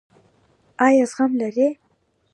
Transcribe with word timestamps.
ایا 0.85 1.03
زغم 1.11 1.31
لرئ؟ 1.39 1.69